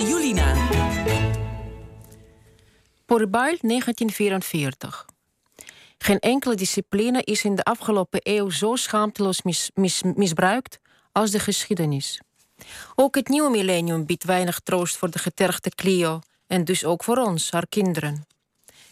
Julina. 0.00 0.54
Porbail 3.06 3.56
1944. 3.60 5.06
Geen 5.98 6.18
enkele 6.18 6.54
discipline 6.54 7.22
is 7.22 7.44
in 7.44 7.54
de 7.54 7.62
afgelopen 7.62 8.20
eeuw 8.22 8.50
zo 8.50 8.76
schaamteloos 8.76 9.42
misbruikt 10.14 10.78
als 11.12 11.30
de 11.30 11.38
geschiedenis. 11.38 12.20
Ook 12.94 13.14
het 13.14 13.28
nieuwe 13.28 13.50
millennium 13.50 14.06
biedt 14.06 14.24
weinig 14.24 14.60
troost 14.60 14.96
voor 14.96 15.10
de 15.10 15.18
getergde 15.18 15.70
Clio 15.70 16.20
en 16.46 16.64
dus 16.64 16.84
ook 16.84 17.04
voor 17.04 17.16
ons, 17.16 17.50
haar 17.50 17.66
kinderen. 17.68 18.26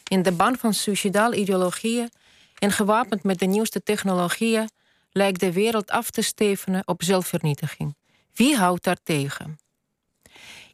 In 0.08 0.22
de 0.22 0.32
ban 0.32 0.56
van 0.58 0.74
suicidale 0.74 1.36
ideologieën 1.36 2.10
en 2.58 2.72
gewapend 2.72 3.22
met 3.22 3.38
de 3.38 3.46
nieuwste 3.46 3.82
technologieën 3.82 4.70
lijkt 5.10 5.40
de 5.40 5.52
wereld 5.52 5.90
af 5.90 6.10
te 6.10 6.22
stevenen 6.22 6.82
op 6.88 7.02
zelfvernietiging. 7.02 7.96
Wie 8.32 8.56
houdt 8.56 8.84
daar 8.84 8.98
tegen? 9.02 9.65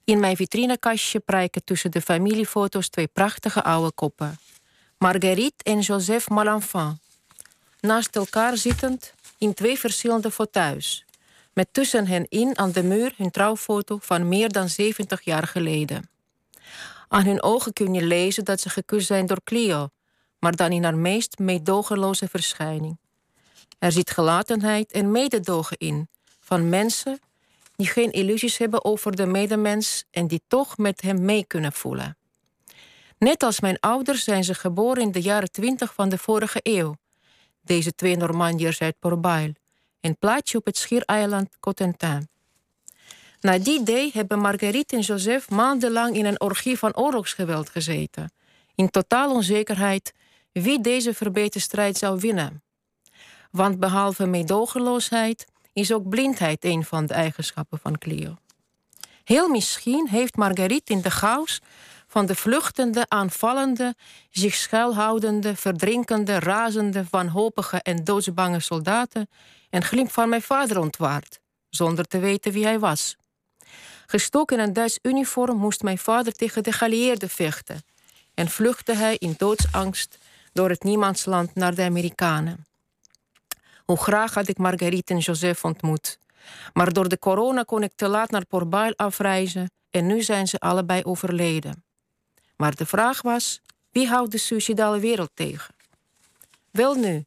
In 0.05 0.21
mijn 0.21 0.37
vitrinekastje 0.37 1.21
prijken 1.21 1.65
tussen 1.65 1.91
de 1.91 2.01
familiefoto's 2.01 2.89
twee 2.89 3.07
prachtige 3.07 3.63
oude 3.63 3.93
koppen. 3.93 4.39
Marguerite 4.99 5.65
en 5.65 5.81
Joseph 5.81 6.29
Malenfant. 6.29 6.99
Naast 7.81 8.17
elkaar 8.17 8.57
zittend 8.57 9.15
in 9.39 9.55
twee 9.55 9.79
verschillende 9.79 10.31
fauteuils. 10.31 11.05
Met 11.53 11.69
tussen 11.73 12.07
hen 12.07 12.27
in 12.29 12.59
aan 12.59 12.73
de 12.73 12.83
muur 12.83 13.15
hun 13.17 13.31
trouwfoto 13.31 13.99
van 14.01 14.29
meer 14.29 14.49
dan 14.49 14.69
70 14.69 15.23
jaar 15.23 15.47
geleden. 15.47 16.11
Aan 17.09 17.25
hun 17.25 17.43
ogen 17.43 17.73
kun 17.73 17.95
je 17.95 18.03
lezen 18.03 18.45
dat 18.45 18.61
ze 18.61 18.71
gekust 18.71 19.07
zijn 19.07 19.27
door 19.27 19.43
Clio, 19.45 19.89
maar 20.39 20.57
dan 20.57 20.73
in 20.73 20.85
haar 20.85 20.97
meest 20.97 21.39
meedogenloze 21.39 22.29
verschijning. 22.29 22.99
Er 23.79 23.93
zit 23.93 24.11
gelatenheid 24.11 24.93
en 24.93 25.11
mededogen 25.11 25.77
in 25.77 26.09
van 26.41 26.69
mensen 26.69 27.21
die 27.77 27.87
geen 27.87 28.13
illusies 28.13 28.59
hebben 28.59 28.85
over 28.85 29.17
de 29.17 29.27
medemens 29.27 30.05
en 30.11 30.27
die 30.27 30.43
toch 30.49 30.77
met 30.77 31.01
hem 31.01 31.25
mee 31.25 31.47
kunnen 31.47 31.73
voelen. 31.73 32.17
Net 33.19 33.43
als 33.43 33.61
mijn 33.61 33.81
ouders 33.81 34.25
zijn 34.25 34.45
ze 34.45 34.55
geboren 34.55 35.03
in 35.03 35.13
de 35.13 35.21
jaren 35.21 35.51
twintig 35.51 35.95
van 35.95 36.09
de 36.09 36.19
vorige 36.19 36.61
eeuw. 36.63 36.97
Deze 37.61 37.95
twee 37.95 38.17
Normandiërs 38.17 38.81
uit 38.81 38.99
Porbail, 38.99 39.53
een 40.01 40.17
plaatsje 40.19 40.59
op 40.59 40.65
het 40.65 40.77
schiereiland 40.77 41.49
Cotentin. 41.61 42.29
Na 43.41 43.59
die 43.59 43.83
day 43.83 44.11
hebben 44.13 44.39
Marguerite 44.39 44.97
en 44.97 45.03
Joseph 45.03 45.51
maandenlang 45.51 46.17
in 46.17 46.25
een 46.25 46.41
orgie 46.41 46.79
van 46.79 46.97
oorlogsgeweld 46.97 47.69
gezeten. 47.69 48.33
In 48.75 48.91
totaal 48.91 49.35
onzekerheid 49.35 50.13
wie 50.53 50.81
deze 50.81 51.15
verbeterde 51.15 51.59
strijd 51.59 51.97
zou 51.97 52.21
winnen. 52.21 52.63
Want 53.51 53.79
behalve 53.79 54.27
meedogenloosheid 54.27 55.47
is 55.73 55.93
ook 55.93 56.09
blindheid 56.09 56.65
een 56.65 56.85
van 56.85 57.07
de 57.07 57.15
eigenschappen 57.15 57.79
van 57.79 57.99
Clio. 57.99 58.37
Heel 59.25 59.49
misschien 59.49 60.09
heeft 60.09 60.37
Marguerite 60.37 60.93
in 60.93 61.01
de 61.01 61.11
chaos 61.11 61.61
van 62.07 62.27
de 62.27 62.35
vluchtende, 62.35 63.05
aanvallende, 63.09 63.95
zich 64.31 64.55
schuilhoudende, 64.55 65.57
verdrinkende, 65.57 66.39
razende, 66.39 67.05
wanhopige 67.11 67.83
en 67.83 68.05
doodsbange 68.05 68.61
soldaten 68.61 69.29
een 69.71 69.85
glimp 69.85 70.11
van 70.11 70.29
mijn 70.29 70.43
vader 70.43 70.79
ontwaard, 70.79 71.41
zonder 71.69 72.05
te 72.05 72.19
weten 72.19 72.53
wie 72.53 72.65
hij 72.65 72.79
was. 72.79 73.17
Gestoken 74.07 74.59
in 74.59 74.65
een 74.65 74.73
Duits 74.73 74.99
uniform 75.03 75.57
moest 75.57 75.83
mijn 75.83 75.99
vader 75.99 76.33
tegen 76.33 76.63
de 76.63 76.73
geallieerden 76.73 77.29
vechten 77.29 77.83
en 78.35 78.49
vluchtte 78.49 78.95
hij 78.95 79.17
in 79.19 79.35
doodsangst 79.39 80.19
door 80.53 80.69
het 80.69 80.83
niemandsland 80.83 81.55
naar 81.55 81.75
de 81.75 81.83
Amerikanen. 81.83 82.67
Hoe 83.85 83.97
graag 83.97 84.35
had 84.35 84.49
ik 84.49 84.59
Marguerite 84.59 85.13
en 85.13 85.19
Joseph 85.19 85.65
ontmoet. 85.65 86.19
Maar 86.73 86.93
door 86.93 87.09
de 87.09 87.19
corona 87.19 87.63
kon 87.63 87.83
ik 87.83 87.93
te 87.95 88.09
laat 88.09 88.31
naar 88.31 88.47
Porbail 88.47 88.93
afreizen 88.97 89.71
en 89.91 90.07
nu 90.07 90.23
zijn 90.23 90.47
ze 90.47 90.59
allebei 90.59 91.03
overleden. 91.05 91.85
Maar 92.57 92.75
de 92.75 92.87
vraag 92.87 93.23
was: 93.23 93.61
wie 93.91 94.09
houdt 94.09 94.33
de 94.33 94.39
suicidale 94.39 94.99
wereld 94.99 95.31
tegen? 95.35 95.75
Wel 96.71 96.95
nu, 96.95 97.25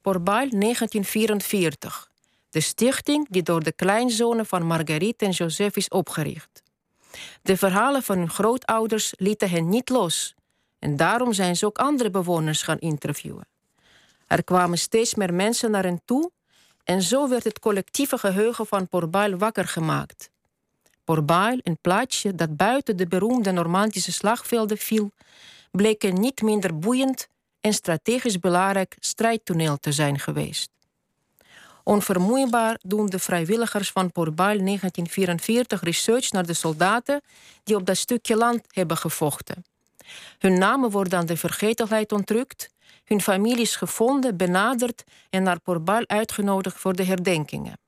Porbail 0.00 0.48
1944. 0.50 2.10
De 2.50 2.60
stichting 2.60 3.26
die 3.30 3.42
door 3.42 3.62
de 3.62 3.72
kleinzonen 3.72 4.46
van 4.46 4.66
Marguerite 4.66 5.24
en 5.24 5.30
Joseph 5.30 5.76
is 5.76 5.88
opgericht. 5.88 6.62
De 7.42 7.56
verhalen 7.56 8.02
van 8.02 8.18
hun 8.18 8.30
grootouders 8.30 9.12
lieten 9.16 9.50
hen 9.50 9.68
niet 9.68 9.88
los. 9.88 10.34
En 10.78 10.96
daarom 10.96 11.32
zijn 11.32 11.56
ze 11.56 11.66
ook 11.66 11.78
andere 11.78 12.10
bewoners 12.10 12.62
gaan 12.62 12.78
interviewen. 12.78 13.46
Er 14.32 14.44
kwamen 14.44 14.78
steeds 14.78 15.14
meer 15.14 15.34
mensen 15.34 15.70
naar 15.70 15.82
hen 15.82 16.00
toe 16.04 16.30
en 16.84 17.02
zo 17.02 17.28
werd 17.28 17.44
het 17.44 17.58
collectieve 17.58 18.18
geheugen 18.18 18.66
van 18.66 18.88
Porbail 18.88 19.36
wakker 19.36 19.68
gemaakt. 19.68 20.30
Porbail, 21.04 21.58
een 21.62 21.78
plaatsje 21.80 22.34
dat 22.34 22.56
buiten 22.56 22.96
de 22.96 23.06
beroemde 23.06 23.50
Normandische 23.50 24.12
slagvelden 24.12 24.78
viel, 24.78 25.10
bleek 25.70 26.02
een 26.02 26.20
niet 26.20 26.42
minder 26.42 26.78
boeiend 26.78 27.28
en 27.60 27.72
strategisch 27.72 28.38
belangrijk 28.38 28.96
strijdtoneel 29.00 29.76
te 29.76 29.92
zijn 29.92 30.18
geweest. 30.18 30.70
Onvermoeibaar 31.84 32.78
doen 32.82 33.06
de 33.06 33.18
vrijwilligers 33.18 33.90
van 33.90 34.12
Porbail 34.12 34.58
1944 34.64 35.82
research 35.82 36.30
naar 36.30 36.46
de 36.46 36.54
soldaten 36.54 37.20
die 37.64 37.76
op 37.76 37.86
dat 37.86 37.96
stukje 37.96 38.36
land 38.36 38.60
hebben 38.68 38.96
gevochten. 38.96 39.64
Hun 40.38 40.58
namen 40.58 40.90
worden 40.90 41.18
aan 41.18 41.26
de 41.26 41.36
vergetelheid 41.36 42.12
ontrukt, 42.12 42.68
hun 43.04 43.20
families 43.20 43.76
gevonden, 43.76 44.36
benaderd 44.36 45.04
en 45.30 45.42
naar 45.42 45.60
Porbail 45.60 46.08
uitgenodigd 46.08 46.76
voor 46.76 46.96
de 46.96 47.04
herdenkingen. 47.04 47.78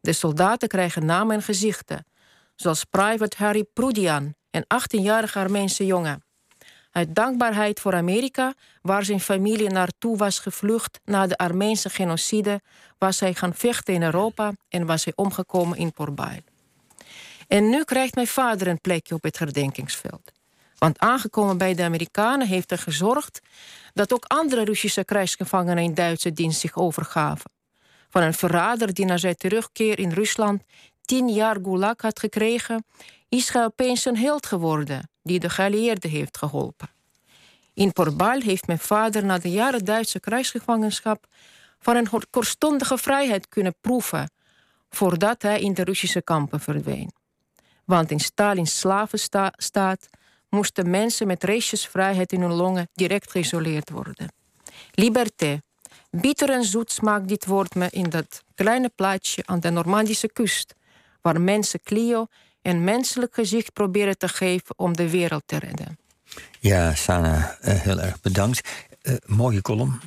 De 0.00 0.12
soldaten 0.12 0.68
krijgen 0.68 1.06
namen 1.06 1.36
en 1.36 1.42
gezichten, 1.42 2.06
zoals 2.54 2.84
Private 2.84 3.36
Harry 3.36 3.64
Prudian, 3.64 4.34
een 4.50 4.64
18-jarige 4.64 5.38
Armeense 5.38 5.86
jongen. 5.86 6.24
Uit 6.90 7.14
dankbaarheid 7.14 7.80
voor 7.80 7.94
Amerika, 7.94 8.54
waar 8.82 9.04
zijn 9.04 9.20
familie 9.20 9.70
naartoe 9.70 10.16
was 10.16 10.38
gevlucht 10.38 11.00
na 11.04 11.26
de 11.26 11.36
Armeense 11.36 11.90
genocide, 11.90 12.60
was 12.98 13.20
hij 13.20 13.34
gaan 13.34 13.54
vechten 13.54 13.94
in 13.94 14.02
Europa 14.02 14.52
en 14.68 14.86
was 14.86 15.04
hij 15.04 15.12
omgekomen 15.16 15.78
in 15.78 15.92
Porbail. 15.92 16.40
En 17.48 17.68
nu 17.68 17.84
krijgt 17.84 18.14
mijn 18.14 18.26
vader 18.26 18.66
een 18.66 18.80
plekje 18.80 19.14
op 19.14 19.22
het 19.22 19.38
herdenkingsveld. 19.38 20.32
Want 20.80 20.98
aangekomen 20.98 21.58
bij 21.58 21.74
de 21.74 21.82
Amerikanen 21.82 22.46
heeft 22.46 22.70
hij 22.70 22.78
gezorgd 22.78 23.40
dat 23.94 24.12
ook 24.12 24.24
andere 24.24 24.64
Russische 24.64 25.04
krijgsgevangenen 25.04 25.84
in 25.84 25.94
Duitse 25.94 26.32
dienst 26.32 26.60
zich 26.60 26.76
overgaven. 26.76 27.50
Van 28.08 28.22
een 28.22 28.34
verrader 28.34 28.94
die 28.94 29.04
na 29.04 29.16
zijn 29.16 29.34
terugkeer 29.34 29.98
in 29.98 30.10
Rusland 30.10 30.62
tien 31.04 31.28
jaar 31.28 31.56
gulag 31.62 31.94
had 31.96 32.18
gekregen, 32.18 32.84
is 33.28 33.52
hij 33.52 33.64
opeens 33.64 34.04
een 34.04 34.16
held 34.16 34.46
geworden 34.46 35.10
die 35.22 35.40
de 35.40 35.50
geallieerden 35.50 36.10
heeft 36.10 36.36
geholpen. 36.36 36.88
In 37.74 37.92
Porbail 37.92 38.40
heeft 38.40 38.66
mijn 38.66 38.78
vader 38.78 39.24
na 39.24 39.38
de 39.38 39.50
jaren 39.50 39.84
Duitse 39.84 40.20
krijgsgevangenschap 40.20 41.26
van 41.78 41.96
een 41.96 42.08
kortstondige 42.30 42.98
vrijheid 42.98 43.48
kunnen 43.48 43.74
proeven 43.80 44.30
voordat 44.90 45.42
hij 45.42 45.60
in 45.60 45.74
de 45.74 45.84
Russische 45.84 46.22
kampen 46.22 46.60
verdween. 46.60 47.12
Want 47.84 48.10
in 48.10 48.20
Stalins 48.20 48.78
slavenstaat 48.78 50.08
moesten 50.50 50.90
mensen 50.90 51.26
met 51.26 51.44
restjesvrijheid 51.44 52.32
in 52.32 52.40
hun 52.40 52.52
longen 52.52 52.88
direct 52.94 53.30
geïsoleerd 53.30 53.90
worden. 53.90 54.32
Liberté. 54.90 55.60
Bitter 56.10 56.50
en 56.50 56.64
zoet 56.64 56.92
smaakt 56.92 57.28
dit 57.28 57.46
woord 57.46 57.74
me 57.74 57.88
in 57.90 58.10
dat 58.10 58.42
kleine 58.54 58.90
plaatsje 58.94 59.42
aan 59.46 59.60
de 59.60 59.70
Normandische 59.70 60.32
kust, 60.32 60.74
waar 61.20 61.40
mensen 61.40 61.80
Clio 61.82 62.26
een 62.62 62.84
menselijk 62.84 63.34
gezicht 63.34 63.72
proberen 63.72 64.18
te 64.18 64.28
geven 64.28 64.78
om 64.78 64.96
de 64.96 65.10
wereld 65.10 65.42
te 65.46 65.58
redden. 65.58 65.98
Ja, 66.58 66.94
Sana, 66.94 67.58
uh, 67.62 67.74
heel 67.80 68.00
erg 68.00 68.20
bedankt. 68.20 68.68
Uh, 69.02 69.14
mooie 69.26 69.62
column. 69.62 70.00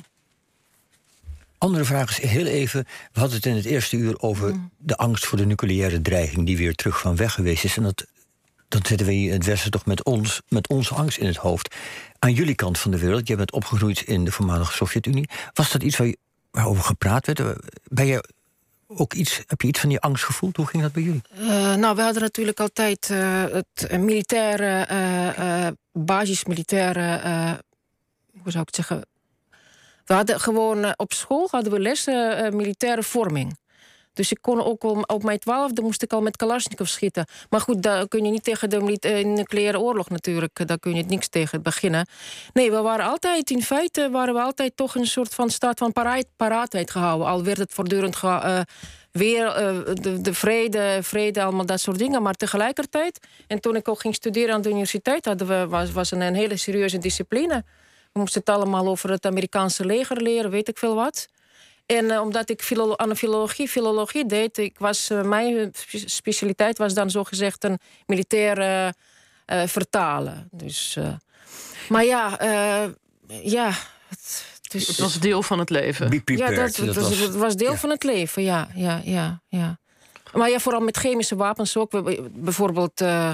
Andere 1.58 1.84
vraag 1.84 2.10
is 2.10 2.30
heel 2.30 2.46
even. 2.46 2.84
We 3.12 3.20
hadden 3.20 3.36
het 3.36 3.46
in 3.46 3.54
het 3.54 3.64
eerste 3.64 3.96
uur 3.96 4.20
over 4.20 4.54
mm. 4.54 4.70
de 4.76 4.96
angst 4.96 5.26
voor 5.26 5.38
de 5.38 5.46
nucleaire 5.46 6.02
dreiging 6.02 6.46
die 6.46 6.56
weer 6.56 6.74
terug 6.74 7.00
van 7.00 7.16
weg 7.16 7.32
geweest 7.32 7.64
is. 7.64 7.76
En 7.76 7.82
dat 7.82 8.06
dan 8.68 8.80
zitten 8.86 9.06
we 9.06 9.14
in 9.14 9.32
het 9.32 9.44
Westen 9.44 9.70
toch 9.70 9.86
met, 9.86 10.04
ons, 10.04 10.40
met 10.48 10.68
onze 10.68 10.94
angst 10.94 11.18
in 11.18 11.26
het 11.26 11.36
hoofd. 11.36 11.74
Aan 12.18 12.32
jullie 12.32 12.54
kant 12.54 12.78
van 12.78 12.90
de 12.90 12.98
wereld, 12.98 13.28
jij 13.28 13.36
bent 13.36 13.52
opgegroeid 13.52 14.00
in 14.00 14.24
de 14.24 14.32
voormalige 14.32 14.72
Sovjet-Unie. 14.72 15.28
Was 15.52 15.72
dat 15.72 15.82
iets 15.82 15.96
waar 15.96 16.14
waarover 16.50 16.84
gepraat 16.84 17.26
werd? 17.26 17.42
Ben 17.84 18.06
je 18.06 18.24
ook 18.86 19.14
iets, 19.14 19.40
heb 19.46 19.60
je 19.60 19.68
iets 19.68 19.80
van 19.80 19.88
die 19.88 20.00
angst 20.00 20.24
gevoeld? 20.24 20.56
Hoe 20.56 20.66
ging 20.66 20.82
dat 20.82 20.92
bij 20.92 21.02
jullie? 21.02 21.22
Uh, 21.38 21.74
nou, 21.74 21.96
we 21.96 22.02
hadden 22.02 22.22
natuurlijk 22.22 22.60
altijd 22.60 23.08
uh, 23.12 23.42
het 23.42 24.00
militaire, 24.00 24.88
uh, 24.90 25.66
basismilitaire, 25.92 27.20
hoe 28.42 28.50
zou 28.52 28.64
ik 28.66 28.74
het 28.74 28.74
zeggen? 28.74 29.06
We 30.04 30.14
hadden 30.14 30.40
gewoon 30.40 30.94
op 30.96 31.12
school 31.12 31.48
hadden 31.50 31.72
we 31.72 31.80
lessen 31.80 32.56
militaire 32.56 33.02
vorming. 33.02 33.58
Dus 34.14 34.30
ik 34.30 34.38
kon 34.40 34.64
ook 34.64 34.84
om, 34.84 35.02
op 35.06 35.22
mijn 35.22 35.38
twaalfde 35.38 35.82
moest 35.82 36.02
ik 36.02 36.12
al 36.12 36.20
met 36.20 36.36
Kalashnikov 36.36 36.88
schieten. 36.88 37.26
Maar 37.50 37.60
goed, 37.60 37.82
daar 37.82 38.08
kun 38.08 38.24
je 38.24 38.30
niet 38.30 38.44
tegen 38.44 38.70
de 38.70 38.98
uh, 39.00 39.24
nucleaire 39.24 39.80
oorlog 39.80 40.08
natuurlijk. 40.08 40.66
Daar 40.66 40.78
kun 40.78 40.94
je 40.94 41.04
niks 41.04 41.28
tegen 41.28 41.62
beginnen. 41.62 42.06
Nee, 42.52 42.70
we 42.70 42.80
waren 42.80 43.06
altijd, 43.06 43.50
in 43.50 43.62
feite 43.62 44.10
waren 44.10 44.34
we 44.34 44.40
altijd 44.40 44.76
toch 44.76 44.94
een 44.94 45.06
soort 45.06 45.34
van 45.34 45.50
staat 45.50 45.78
van 45.78 45.92
paraat, 45.92 46.26
paraatheid 46.36 46.90
gehouden. 46.90 47.26
Al 47.26 47.44
werd 47.44 47.58
het 47.58 47.72
voortdurend 47.72 48.16
ge, 48.16 48.64
weer 49.12 49.44
de, 50.00 50.20
de 50.20 50.34
vrede, 50.34 50.98
vrede, 51.02 51.42
allemaal 51.42 51.66
dat 51.66 51.80
soort 51.80 51.98
dingen. 51.98 52.22
Maar 52.22 52.34
tegelijkertijd, 52.34 53.26
en 53.46 53.60
toen 53.60 53.76
ik 53.76 53.88
ook 53.88 54.00
ging 54.00 54.14
studeren 54.14 54.54
aan 54.54 54.62
de 54.62 54.68
universiteit, 54.68 55.24
hadden 55.24 55.46
we, 55.46 55.66
was, 55.68 55.92
was 55.92 56.10
een, 56.10 56.20
een 56.20 56.34
hele 56.34 56.56
serieuze 56.56 56.98
discipline. 56.98 57.64
We 58.12 58.20
moesten 58.20 58.40
het 58.40 58.48
allemaal 58.48 58.86
over 58.86 59.10
het 59.10 59.26
Amerikaanse 59.26 59.84
leger 59.84 60.22
leren, 60.22 60.50
weet 60.50 60.68
ik 60.68 60.78
veel 60.78 60.94
wat. 60.94 61.28
En 61.86 62.18
omdat 62.18 62.50
ik 62.50 62.62
filo 62.62 62.96
aan 62.96 63.08
de 63.08 63.16
filologie, 63.16 63.68
filologie 63.68 64.26
deed, 64.26 64.58
ik 64.58 64.78
was, 64.78 65.08
mijn 65.24 65.72
specialiteit 66.04 66.78
was 66.78 66.94
dan 66.94 67.10
zogezegd 67.10 67.64
een 67.64 67.78
militaire 68.06 68.94
vertalen. 69.46 70.48
Dus, 70.50 70.98
maar 71.88 72.04
ja, 72.04 72.38
ja. 73.42 73.70
Het, 74.08 74.44
dus, 74.68 74.86
het 74.86 74.98
was 74.98 75.18
deel 75.18 75.42
van 75.42 75.58
het 75.58 75.70
leven. 75.70 76.22
Ja, 76.24 76.50
dat, 76.50 76.76
dat, 76.76 76.94
was, 76.94 77.18
het 77.18 77.36
was 77.36 77.56
deel 77.56 77.76
van 77.76 77.90
het 77.90 78.04
leven, 78.04 78.42
ja, 78.42 78.68
ja, 78.74 79.00
ja, 79.04 79.40
ja. 79.48 79.78
Maar 80.32 80.50
ja, 80.50 80.58
vooral 80.58 80.80
met 80.80 80.96
chemische 80.96 81.36
wapens 81.36 81.76
ook. 81.76 81.90
Bijvoorbeeld, 82.32 83.00
uh, 83.00 83.30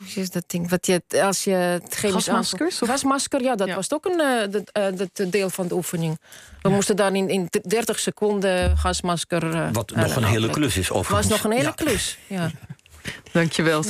hoe 0.00 0.22
is 0.22 0.30
dat 0.30 0.44
ding? 0.46 0.70
Wat 0.70 0.86
je, 0.86 1.02
als 1.22 1.44
je 1.44 1.50
het 1.50 1.94
chemisch 1.94 2.24
Gasmaskers? 2.24 2.78
Gasmasker, 2.84 3.42
ja, 3.42 3.54
dat 3.54 3.74
was 3.74 3.92
ook 3.92 4.04
een 4.04 4.52
uh, 4.78 5.30
deel 5.30 5.50
van 5.50 5.68
de 5.68 5.74
oefening. 5.74 6.18
We 6.62 6.68
moesten 6.68 6.96
dan 6.96 7.14
in, 7.14 7.28
in 7.28 7.48
30 7.62 7.98
seconden 7.98 8.78
gasmasker. 8.78 9.72
Wat 9.72 9.94
nog 9.94 10.16
een 10.16 10.24
hele 10.24 10.50
klus 10.50 10.76
is, 10.76 10.90
overigens. 10.90 11.28
was 11.28 11.42
nog 11.42 11.52
een 11.52 11.58
hele 11.58 11.74
klus, 11.74 12.18
ja. 12.26 12.50
Dankjewel. 13.32 13.82